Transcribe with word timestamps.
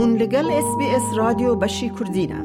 هون 0.00 0.10
لەگەڵ 0.22 0.46
SسBS 0.66 1.04
رادیۆ 1.22 1.52
بەشی 1.62 1.88
کوردینە. 1.96 2.40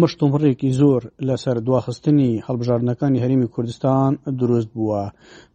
مشتمڕێکی 0.00 0.70
زۆر 0.80 1.02
لەسەر 1.28 1.56
دواخستنی 1.66 2.30
هەڵبژاردنەکانی 2.46 3.22
هەرمی 3.24 3.48
کوردستان 3.54 4.10
دروست 4.40 4.68
بووە 4.76 5.02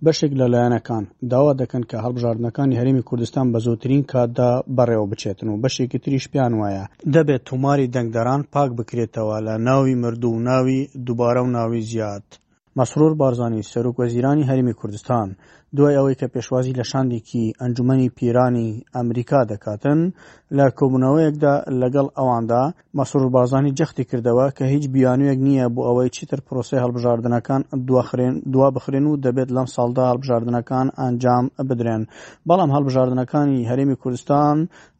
بەشێک 0.05 0.31
لەلایەنەکان 0.39 1.03
داوا 1.31 1.53
دەکەن 1.61 1.83
کە 1.89 1.97
هەڵبژاردنەکانی 2.05 2.79
هەرمی 2.79 3.03
کوردستان 3.09 3.45
بە 3.53 3.59
زۆترین 3.67 4.01
کاتدا 4.11 4.51
بەڕێوە 4.77 5.07
بچێتن 5.11 5.47
و 5.49 5.61
بەشێکی 5.63 5.99
تریش 6.03 6.25
پیان 6.31 6.53
وایە 6.61 6.85
دەبێت 7.13 7.41
توماری 7.49 7.91
دەنگدەران 7.95 8.41
پاک 8.53 8.69
بکرێتەوە 8.77 9.37
لە 9.47 9.55
ناوی 9.67 9.95
مردوو 10.03 10.35
و 10.37 10.43
ناوی 10.49 10.79
دووبارە 11.05 11.41
و 11.43 11.51
ناوی 11.57 11.81
زیاد 11.91 12.23
مەسرور 12.79 13.11
بارزانانی 13.21 13.63
سەرۆک 13.71 13.95
وەزیرانی 14.01 14.47
هەرمی 14.49 14.73
کوردستان 14.81 15.27
دوای 15.75 15.97
ئەوەی 15.97 16.17
کە 16.19 16.27
پێشوازی 16.33 16.77
لە 16.79 16.85
شاندێکی 16.91 17.45
ئەنجومی 17.61 18.09
پیرانی 18.17 18.69
ئەمریکا 18.95 19.41
دەکاتن 19.51 19.99
لە 20.57 20.65
کۆبوونەوەیەکدا 20.77 21.55
لەگەڵ 21.81 22.07
ئەواندا 22.17 22.63
مەسرور 22.97 23.29
بازانی 23.35 23.75
جەختی 23.79 24.03
کردەوە 24.09 24.47
کە 24.57 24.63
هیچ 24.73 24.83
بیانویەک 24.93 25.39
نییە 25.47 25.65
بۆ 25.75 25.81
ئەوەی 25.87 26.09
چیتر 26.15 26.39
پرۆسی 26.47 26.81
هەڵبژاردنەکان 26.83 27.61
دوا 28.53 28.67
بخرێن 28.75 29.05
و 29.07 29.19
دەبێت 29.25 29.49
لەم 29.55 29.67
ساڵدا 29.75 30.03
هەڵبژاردنەکان 30.11 30.87
ئەنجام 30.99 31.45
بدرێن 31.69 32.03
بەڵام 32.47 32.69
هەڵبژاردنەکانی 32.75 33.67
هەرێمی 33.69 33.99
کوردستان 34.01 34.55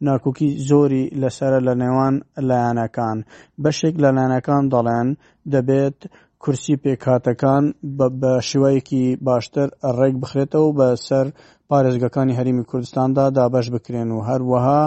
ناکۆکی 0.06 0.48
زۆری 0.68 1.04
لەسرە 1.20 1.60
لە 1.66 1.74
نێوان 1.82 2.14
لایەنەکان 2.48 3.16
بەشێک 3.62 3.94
لە 4.02 4.08
لایەنەکان 4.16 4.62
دەڵێن 4.72 5.08
دەبێت 5.52 6.00
کورسی 6.44 6.74
پێکهاتەکان 6.84 7.64
بە 7.98 8.32
شێوەیەکی 8.48 9.04
باشتر 9.28 9.68
ڕێک 9.98 10.14
بخرێتەوە 10.22 10.70
بە 10.78 10.88
سەر 11.08 11.26
پارێزگەکانی 11.70 12.36
هەریمی 12.38 12.64
کوردستاندا 12.70 13.24
دابش 13.36 13.66
بکرێن 13.74 14.08
و 14.12 14.18
هەروەها 14.28 14.82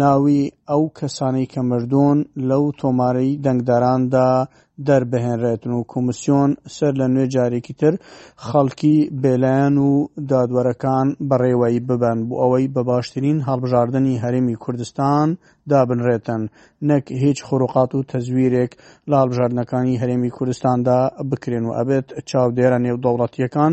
ناوی 0.00 0.40
ئەو 0.70 0.82
کەسانەی 0.98 1.50
کە 1.52 1.60
مردوون 1.70 2.18
لەو 2.48 2.64
تۆمارەی 2.80 3.38
دەنگداراندا 3.44 4.30
دەربهێنرێتن 4.86 5.72
و 5.74 5.86
کۆمسیۆن 5.92 6.50
سەر 6.76 6.92
لە 7.00 7.06
نوێ 7.14 7.26
جارێکی 7.34 7.74
تر 7.80 7.94
خەڵکی 8.46 8.96
بێلایەن 9.22 9.76
و 9.88 9.90
دادوەرەکان 10.30 11.06
بەڕێوەی 11.28 11.78
ببەن 11.88 12.18
بۆ 12.28 12.34
ئەوەی 12.42 12.66
بە 12.74 12.82
باشترین 12.90 13.38
هەڵبژاردننی 13.48 14.20
هەرمی 14.24 14.56
کوردستان 14.64 15.28
دابنرێتن 15.70 16.42
نەک 16.88 17.04
هیچ 17.22 17.38
خوڕقات 17.46 17.90
و 17.94 18.02
تەزویرێک 18.12 18.72
لاڵبژاردنەکانی 19.10 20.00
هەرێمی 20.02 20.30
کوردستاندا 20.36 20.98
بکرێن 21.30 21.64
و 21.66 21.76
ئەبێت 21.78 22.06
چاودێرە 22.30 22.78
نێودەوڵەتیەکان 22.86 23.72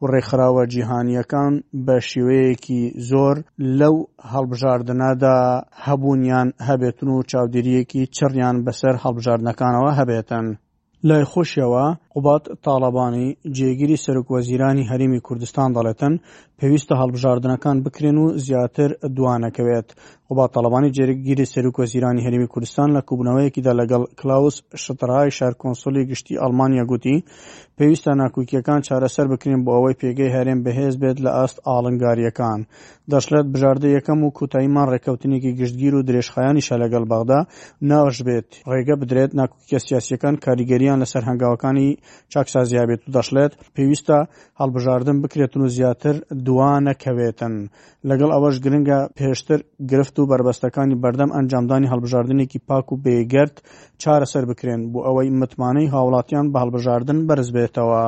و 0.00 0.02
ڕێکخراوە 0.12 0.64
جیهانیەکان 0.72 1.52
بە 1.86 1.96
شێوەیەکی 2.10 2.82
زۆر 3.10 3.36
لەو 3.78 3.96
هەڵبژاردنەدا 4.32 5.38
هەبوونیان 5.86 6.48
هەبێتن 6.68 7.08
و 7.12 7.22
چاودێریەکی 7.30 8.02
چڕیان 8.16 8.56
بەسەر 8.66 8.94
هەڵبژاردنەکانەوە 9.04 9.90
هەبێتن. 9.98 10.46
لای 11.08 11.24
خۆشیەوە 11.32 11.86
قوبات 12.14 12.42
تاالبانی 12.64 13.26
جێگیری 13.58 13.96
سەرکوەزیرانی 14.04 14.88
هەرمی 14.90 15.20
کوردستان 15.26 15.68
دەڵێتن 15.76 16.14
پێویستە 16.58 16.94
هەڵبژاردنەکان 17.00 17.76
بکرێن 17.84 18.16
و 18.22 18.26
زیاتر 18.46 18.90
دوانەکەوێت 19.16 19.88
قوبات 20.28 20.50
تاالبانی 20.54 20.90
جێگیری 20.96 21.50
سەرکوەزیرانی 21.54 22.24
هەرمی 22.26 22.48
کوردستان 22.52 22.88
لە 22.96 23.00
کوبنەوەیەکیدا 23.08 23.72
لەگەڵ 23.80 24.02
کلاوس 24.20 24.56
شترای 24.84 25.30
شارکۆنسۆلی 25.38 26.02
گشتی 26.10 26.40
ئەلمانیا 26.42 26.84
گوتی 26.90 27.16
پێویستە 27.78 28.12
ناکوکیەکان 28.20 28.80
چارەسەر 28.88 29.26
بکرێن 29.32 29.60
بۆ 29.66 29.70
ئەوەی 29.76 29.98
پێگەی 30.00 30.32
هەرێم 30.36 30.60
بەهێز 30.64 30.94
بێت 31.02 31.18
لە 31.24 31.30
ئاست 31.38 31.56
ئاڵنگاریەکان 31.66 32.60
دەشلێت 33.12 33.46
بژاردە 33.52 33.88
یەکەم 33.96 34.18
و 34.24 34.34
کوتاییمان 34.38 34.86
ڕێکەوتنێکی 34.92 35.52
گشتگیر 35.60 35.94
و 35.94 36.06
درێژخایانی 36.08 36.66
شەلەگەڵ 36.68 37.04
باغدا 37.12 37.40
ناوەش 37.90 38.18
بێت 38.26 38.48
ڕێگە 38.70 38.94
بدرێت 39.02 39.30
ناکوکیە 39.40 39.78
سیاسەکان 39.86 40.34
کاریگەریان 40.44 40.98
لەسەر 41.02 41.22
هەنگاوەکانی 41.28 41.88
چاکسازیابێت 42.34 43.00
و 43.04 43.10
دەشلێت 43.16 43.52
پێویستە 43.74 44.18
هەڵبژاردن 44.60 45.16
بکرێتن 45.22 45.60
و 45.64 45.68
زیاتر 45.76 46.14
دوانەکەوێتن 46.46 47.54
لەگەڵ 48.08 48.30
ئەوەش 48.34 48.56
گرنگە 48.64 48.98
پێشتر 49.18 49.60
گرفت 49.90 50.14
و 50.18 50.28
بربەستەکانی 50.30 51.00
بەردەم 51.02 51.30
ئەنجامدانی 51.36 51.90
هەڵبژاردنێکی 51.92 52.58
پاک 52.68 52.86
و 52.92 53.00
بێگرت 53.04 53.56
چارەسەر 54.02 54.44
بکرێن 54.50 54.80
بۆ 54.92 55.00
ئەوەی 55.06 55.30
متمانەی 55.40 55.92
هاوڵاتیان 55.94 56.46
بە 56.52 56.58
هەڵبژاردن 56.62 57.18
بەرز 57.28 57.48
بێتەوە. 57.56 58.02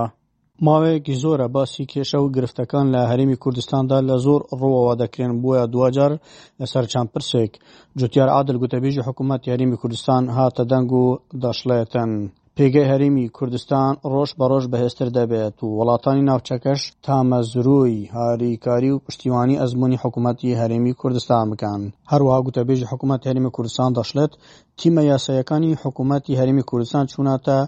ماوەیەکی 0.67 1.15
زۆرە 1.23 1.47
باسی 1.57 1.85
کێشە 1.93 2.19
و 2.21 2.33
گرفتەکان 2.37 2.87
لە 2.95 3.01
هەرمی 3.11 3.41
کوردستاندا 3.43 3.99
لە 4.09 4.17
زۆر 4.27 4.41
ڕۆەوە 4.61 4.95
دەکرێن 5.03 5.33
بۆیە 5.43 5.65
دوجار 5.75 6.13
لەسەر 6.61 6.85
چند 6.93 7.09
پرسێک 7.15 7.53
جوتیار 7.99 8.29
عادل 8.37 8.57
گوتەبیژی 8.63 9.07
حکوومەت 9.07 9.43
یاریمی 9.51 9.77
کوردستان 9.81 10.23
هاتە 10.37 10.63
دەنگ 10.73 10.91
و 11.01 11.05
دەشڵێتەن. 11.43 12.11
پێگەی 12.57 12.89
هەرمی 12.91 13.27
کوردستان 13.37 13.93
ڕۆژ 14.13 14.31
بەڕۆژ 14.39 14.65
بەهێزتر 14.73 15.09
دەبێت 15.19 15.57
و 15.61 15.67
وڵاتانی 15.79 16.27
ناوچەکەش 16.29 16.81
تامەزروی 17.05 17.97
هاریکاری 18.17 18.91
و 18.93 19.01
پشتیوانی 19.07 19.61
ئەزمموی 19.63 20.01
حکوومەتتی 20.03 20.59
هەرێمی 20.61 20.95
کوردستان 21.01 21.45
بکەن 21.53 21.81
هەروەها 22.11 22.41
گوتەبێژی 22.47 22.89
حکوومەت 22.91 23.23
هەرمی 23.29 23.51
کوردستان 23.57 23.91
دەشلێت 23.99 24.33
تیمە 24.79 25.03
یاسایەکانی 25.13 25.79
حکوومەتتی 25.83 26.39
هەرمی 26.41 26.65
کوردستان 26.71 27.05
چووناتە 27.11 27.59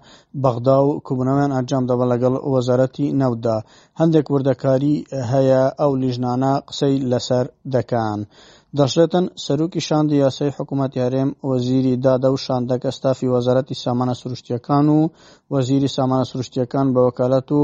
بەغدا 0.42 0.78
و 0.86 1.00
کوبنەوەیان 1.06 1.52
ئەنجام 1.56 1.84
دەبە 1.90 2.04
لەگەڵ 2.12 2.34
وەزارەتی 2.54 3.06
نەودا 3.20 3.58
هەندێک 4.00 4.26
وردەکاری 4.32 4.94
هەیە 5.32 5.62
ئەو 5.80 5.92
لیژنانە 6.02 6.52
قسەی 6.68 6.94
لەسەر 7.10 7.44
دەکەن. 7.74 8.20
دەشێتن 8.80 9.24
سەرروکی 9.44 9.80
شاندی 9.88 10.16
یاسای 10.24 10.54
حکوومەت 10.56 10.92
یارێم 11.02 11.30
وەزیری 11.50 11.94
دادە 12.04 12.28
و 12.32 12.42
شاندەکە 12.46 12.90
ستافی 12.98 13.30
وەزارەتی 13.34 13.80
سامانە 13.84 14.14
سروشتیەکان 14.22 14.86
و 14.96 15.00
وەزیری 15.54 15.90
سامانە 15.96 16.24
سروشتیەکان 16.30 16.86
بە 16.94 17.00
وەکالەت 17.06 17.48
و 17.58 17.60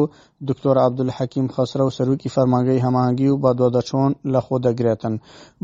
دکتۆر 0.49 0.77
عبدول 0.87 1.11
حەکیم 1.19 1.47
خەسرە 1.55 1.85
و 1.87 1.95
سەرروکی 1.97 2.33
فەرمانگەی 2.35 2.85
هەمانگی 2.87 3.29
و 3.33 3.37
بە 3.43 3.51
دۆدەچۆن 3.61 4.11
لە 4.33 4.41
خۆ 4.47 4.57
دەگرێتن 4.67 5.15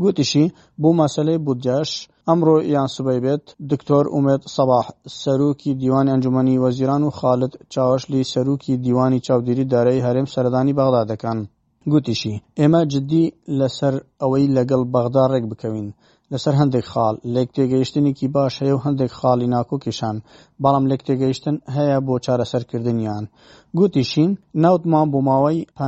گوتیشی 0.01 0.45
بۆ 0.81 0.89
مەسلەی 0.99 1.39
بودجاش 1.45 1.89
ئەمڕۆ 2.27 2.55
یان 2.75 2.87
سبەی 2.95 3.19
بێت 3.25 3.45
دکتۆر 3.71 4.05
ئومێت 4.15 4.41
سەباح 4.55 4.85
سەرروکی 5.21 5.71
دیوانی 5.81 6.11
ئەنجومنی 6.13 6.61
وەزیران 6.63 7.01
و 7.05 7.09
خالت 7.19 7.53
چاوەشلی 7.73 8.27
سەرروکی 8.31 8.73
دیوانی 8.85 9.19
چاودێری 9.27 9.65
دارایی 9.73 10.05
هەرێم 10.07 10.27
سەردانی 10.33 10.75
بەغدا 10.77 11.03
دەکەن. 11.11 11.39
گوتیشی 11.91 12.33
ئێمە 12.59 12.81
جددی 12.91 13.25
لەسەر 13.59 13.95
ئەوەی 14.21 14.51
لەگەڵ 14.57 14.81
بەغدا 14.93 15.23
ڕێک 15.31 15.45
بکەوین 15.51 15.87
لەسەر 16.33 16.53
هەندێک 16.61 16.85
خاڵ 16.93 17.15
لێک 17.33 17.49
تێگەیشتنێکی 17.55 18.27
باش 18.35 18.53
هەیە 18.61 18.73
و 18.77 18.83
هەندێک 18.85 19.11
خاڵی 19.19 19.47
ناکۆکیشان 19.55 20.15
بەڵام 20.63 20.83
لێک 20.89 21.01
تێگەیشتن 21.07 21.55
هەیە 21.75 21.97
بۆ 22.07 22.15
چارەسەرکردنیان 22.25 23.23
گوتیشین 23.77 24.31
ناوتمان 24.63 25.07
بۆ 25.13 25.19
ماوەی 25.29 25.59
پ 25.77 25.79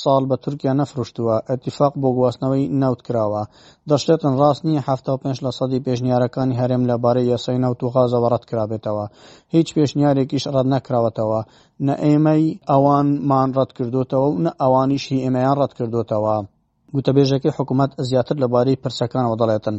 ساڵ 0.00 0.22
بە 0.30 0.36
تورکیا 0.44 0.72
نەفرشتووە 0.80 1.36
ئەتیفاق 1.48 1.92
بۆ 2.02 2.08
گواستنەوەی 2.18 2.64
ناوت 2.82 3.00
کراوە 3.06 3.42
دەشتێتن 3.90 4.32
ڕاست 4.40 4.62
نیە 4.68 4.80
5 4.88 5.36
لە 5.44 5.50
سەدی 5.58 5.80
پێشنیارەکانی 5.86 6.58
هەرێم 6.60 6.82
لەبارەی 6.90 7.28
یاسای 7.32 7.58
ناوت 7.64 7.80
و 7.82 7.90
غازەوە 7.94 8.28
ڕەت 8.32 8.44
کرابێتەوە 8.50 9.06
هیچ 9.54 9.68
پێشنیارێکیش 9.76 10.44
ڕەت 10.54 10.66
نەکراوەتەوە 10.74 11.40
نە 11.86 11.94
ئێمەی 12.06 12.44
ئەوانمان 12.70 13.48
ڕەت 13.56 13.70
کردوتەوە 13.76 14.26
و 14.30 14.38
نە 14.44 14.52
ئەوانیشی 14.62 15.22
ئێمەیان 15.24 15.56
ڕەت 15.60 15.72
کردوتەوە. 15.78 16.38
گوتەبێژەکەی 16.96 17.54
حکوومەت 17.56 17.90
زیاتر 18.08 18.36
لەبارەی 18.44 18.80
پرسەکانەوە 18.82 19.36
دەڵێتن 19.40 19.76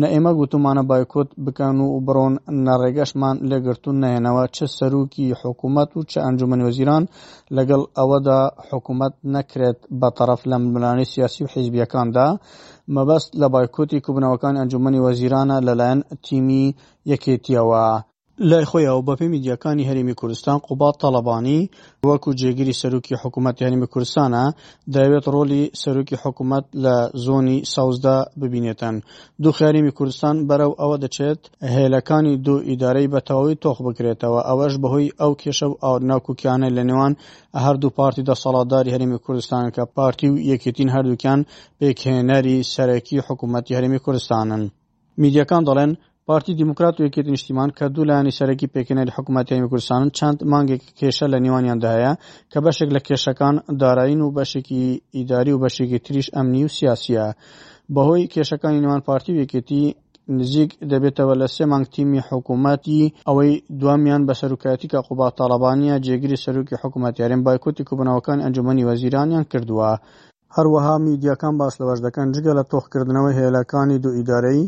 نە 0.00 0.06
ئێمە 0.12 0.32
گوتومانە 0.38 0.82
بایکۆت 0.90 1.30
بکەن 1.44 1.76
و 1.84 1.88
بڕۆن 2.06 2.34
نەڕێگەشمان 2.66 3.36
لێگرتون 3.50 3.96
نەهێنەوە 4.02 4.44
چ 4.54 4.56
سەرروکی 4.76 5.26
حکوومەت 5.40 5.88
و 5.94 6.00
چه 6.10 6.18
ئەنجومن 6.24 6.60
وەزیران 6.66 7.04
لەگەڵ 7.56 7.82
ئەوەدا 7.98 8.40
حکوومەت 8.68 9.14
نەکرێت 9.34 9.78
بەتەرەف 10.00 10.40
لە 10.50 10.56
ملانی 10.74 11.06
سیاسی 11.12 11.40
و 11.44 11.50
حیزبیەکاندا 11.52 12.28
مەبەست 12.94 13.30
لە 13.40 13.46
بایکۆتی 13.54 14.02
کوبنەوەکان 14.06 14.54
ئەنجومنی 14.60 15.02
وەزیرانە 15.06 15.56
لەلایەن 15.66 16.00
تیمی 16.26 16.64
یەکێتیەوە. 17.12 17.84
لای 18.38 18.64
خۆیەوە 18.70 19.02
بە 19.08 19.14
پێی 19.18 19.28
میدیەکانی 19.34 19.86
هەرمی 19.88 20.14
کوردستان 20.20 20.58
قوبات 20.66 20.94
تەڵەبانی 21.04 21.60
وەکو 22.08 22.30
جێگیری 22.40 22.78
سەرروکی 22.80 23.14
حکوومەت 23.22 23.56
هەرمی 23.64 23.88
کوردستانە 23.94 24.44
دەوێت 24.94 25.24
ڕۆلی 25.34 25.62
سەرروکی 25.82 26.16
حکوومەت 26.22 26.64
لە 26.84 26.96
زۆنی 27.26 27.58
ساوزدا 27.74 28.16
ببینێتەن 28.40 28.94
دوو 29.42 29.52
خیاریمی 29.58 29.92
کوردستان 29.98 30.34
بەرەو 30.48 30.72
ئەوە 30.80 30.96
دەچێت 31.04 31.40
هێلەکانی 31.76 32.34
دوو 32.46 32.58
ئیدارەی 32.70 33.10
بەتەواوی 33.14 33.58
تۆخ 33.62 33.78
بکرێتەوە 33.86 34.40
ئەوەش 34.48 34.74
بەهۆی 34.82 35.08
ئەو 35.20 35.32
کێشە 35.42 35.66
و 35.70 35.78
ئاودناکوکیانە 35.84 36.68
لە 36.76 36.82
نێوان 36.88 37.12
هەردوو 37.64 37.94
پارتی 37.98 38.26
دەسەڵاتداری 38.28 38.94
هەرمی 38.94 39.18
کوردستان 39.24 39.64
کە 39.76 39.82
پارتی 39.96 40.28
و 40.32 40.36
یەکێتین 40.52 40.88
هەردووکیان 40.94 41.40
پێکهێنەری 41.78 42.56
سەرەکی 42.74 43.18
حکوومەتی 43.26 43.76
هەرمی 43.76 44.00
کوردستانن. 44.04 44.62
میدیەکان 45.22 45.62
دەڵێن 45.68 45.92
پارتی 46.26 46.54
دیموکرات 46.54 47.00
و 47.00 47.06
یەکێتی 47.06 47.28
نیشتیمان 47.36 47.70
کە 47.78 47.82
دوو 47.94 48.04
لایانی 48.08 48.32
سەرەکی 48.38 48.66
پێکەنەری 48.74 49.14
حکوومەتیمی 49.16 49.68
کوردستانن 49.70 50.10
چەند 50.18 50.38
مانگێک 50.52 50.82
کێشە 51.00 51.26
لە 51.32 51.38
نێوانیاندا 51.44 51.90
هەیە 51.96 52.12
کە 52.52 52.58
بەشێک 52.66 52.90
لە 52.96 53.00
کێشەکان 53.08 53.54
دارایین 53.82 54.20
و 54.22 54.32
بەشێکی 54.38 54.82
ئیداری 55.16 55.52
و 55.54 55.60
بەشێکی 55.64 55.98
تریش 56.06 56.28
ئەمنی 56.36 56.64
و 56.66 56.74
سیاسیە 56.78 57.26
بەهۆی 57.94 58.28
کێشەکانی 58.34 58.82
نێوان 58.84 59.00
پارتی 59.08 59.30
و 59.32 59.40
یەکێتی 59.42 59.82
نزیک 60.38 60.70
دەبێتەوە 60.92 61.34
لە 61.40 61.46
سێ 61.54 61.64
مانگ 61.72 61.86
تیمی 61.94 62.20
حکوومەتی 62.30 63.02
ئەوەی 63.28 63.52
دوامیان 63.80 64.22
بە 64.28 64.34
سەرکایەتی 64.40 64.88
کە 64.92 64.98
قوبا 65.08 65.26
تاالبانیا 65.38 65.96
جێگیری 66.06 66.38
سەرروکی 66.44 66.76
حکوومەتیارن 66.82 67.40
بایکوتی 67.46 67.82
کوبنەوەکان 67.88 68.38
ئەنجومی 68.44 68.84
وەزیرانیان 68.90 69.44
کردووە. 69.52 69.92
هەروەها 70.56 70.94
میدیەکان 71.06 71.54
باس 71.60 71.74
لەوەش 71.80 72.00
دەکەن 72.06 72.26
جگە 72.34 72.52
لە 72.58 72.64
تۆخکردنەوەی 72.72 73.36
هێلەکانی 73.40 73.98
دوو 74.02 74.12
ئیدارەی 74.18 74.62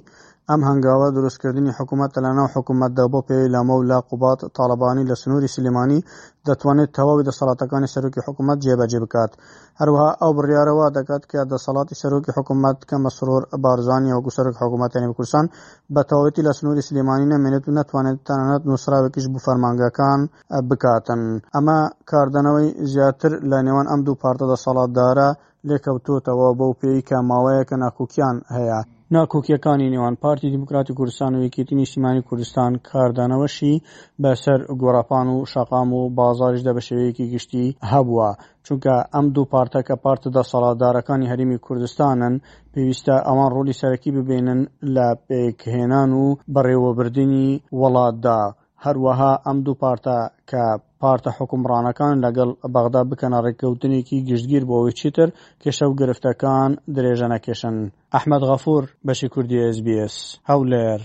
ئەم 0.52 0.62
هەنگاوە 0.68 1.06
دروستکردنی 1.16 1.72
حکوومەت 1.78 2.12
لەناو 2.24 2.48
حکوومەتدا 2.54 3.04
بۆ 3.12 3.20
پێوەی 3.28 3.52
لەمەو 3.54 3.80
لا 3.90 3.98
قوبات 4.08 4.40
تاالبانی 4.56 5.08
لە 5.10 5.14
سنووری 5.22 5.52
سلمانی 5.56 6.00
دەتوانێت 6.46 6.90
تەواوی 6.96 7.26
دەسەڵاتەکانی 7.28 7.92
سەرۆکی 7.94 8.20
حکوومەت 8.26 8.58
جێبەجێ 8.64 8.98
بکات 9.04 9.32
هەروها 9.80 10.08
ئەو 10.20 10.30
بڕیارەوە 10.36 10.86
دەکات 10.96 11.22
کە 11.30 11.40
دەسەڵاتی 11.52 11.98
سەرۆکی 12.02 12.32
حکوومەت 12.36 12.78
کە 12.88 12.96
مەسرۆر 13.04 13.42
بارزانانی 13.64 14.12
ئەو 14.14 14.20
گوسەرک 14.26 14.54
حکوومەتانی 14.62 15.14
کوردستان 15.18 15.46
بە 15.94 16.00
تەواوەتی 16.10 16.44
لە 16.48 16.52
سنووری 16.58 16.82
سلمانی 16.88 17.30
نەمێنێت 17.32 17.64
و 17.66 17.76
نەتوانێت 17.78 18.18
تەنانەت 18.28 18.62
نووسراوێکیش 18.68 19.26
بفەرمانگەکان 19.34 20.20
بکاتن 20.68 21.20
ئەمە 21.56 21.78
کاردنەوەی 22.10 22.68
زیاتر 22.92 23.32
لە 23.50 23.58
نێوان 23.66 23.86
ئەم 23.90 24.00
دوو 24.06 24.20
پارتە 24.22 24.44
دەسەڵاتدارە 24.52 25.28
لێکەوتوتەوە 25.68 26.48
بەو 26.58 26.72
پێی 26.80 27.00
کە 27.08 27.16
ماوەیە 27.30 27.62
کە 27.68 27.76
ناکوکیان 27.82 28.36
هەیە. 28.56 28.82
ناکۆکیەکانی 29.16 29.90
نێوان 29.94 30.14
پارتی 30.22 30.50
دیموکراتی 30.54 30.94
کوردستان 30.98 31.32
و 31.34 31.44
یەکێتی 31.46 31.78
نیشتیمانی 31.80 32.26
کوردستان 32.28 32.72
کاردانەوەشی 32.90 33.80
بەسەر 34.22 34.60
گۆڕاپان 34.80 35.26
و 35.34 35.46
شەقام 35.52 35.88
و 35.92 36.00
بازاریشدا 36.18 36.72
بە 36.76 36.82
شێوەیەکی 36.88 37.30
گشتی 37.34 37.76
هەبووە 37.92 38.30
چونکە 38.66 38.94
ئەم 39.14 39.26
دوو 39.34 39.50
پارتە 39.52 39.80
کە 39.88 39.94
پارتە 40.04 40.28
دەسەڵاتدارەکانی 40.36 41.30
هەرمی 41.32 41.58
کوردستانن 41.66 42.34
پێویستە 42.72 43.14
ئەوان 43.28 43.50
ڕۆلی 43.56 43.78
سەرەکی 43.80 44.14
ببێنن 44.16 44.60
لە 44.94 45.06
پێکهێنان 45.28 46.10
و 46.20 46.24
بەڕێوەبردننی 46.54 47.52
وڵاتدا 47.80 48.40
هەروەها 48.86 49.30
ئەم 49.46 49.58
دوو 49.66 49.74
پارتە 49.82 50.16
کە 50.50 50.64
پارتە 51.02 51.30
حکومڕانەکان 51.38 52.14
لەگەڵ 52.24 52.50
بەغدا 52.74 53.02
بکەنە 53.10 53.38
ڕێککەوتنێکی 53.44 54.18
گشتگیر 54.30 54.62
بۆەوەی 54.68 54.96
چیتر 55.00 55.28
کێشە 55.62 55.86
و 55.88 55.94
گرفتەکان 56.00 56.70
درێژەنەکێشن 56.94 57.76
ئەحمد 58.14 58.42
غەفور 58.50 58.82
بەشی 59.06 59.28
کوردی 59.34 59.58
SسBS 59.76 60.16
هەولێر 60.50 61.00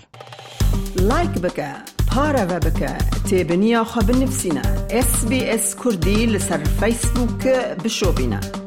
لایک 1.09 1.33
بکە 1.45 1.69
پارەوە 2.09 2.57
بکە 2.65 2.93
تێبنییاخوا 3.27 4.01
بنفسینە 4.09 4.65
SسBS 5.09 5.63
کوردی 5.81 6.19
لەسەر 6.33 6.61
فیسبووکە 6.79 7.55
بشۆبینە. 7.83 8.62